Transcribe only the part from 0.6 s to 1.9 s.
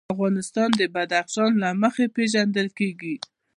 د بدخشان له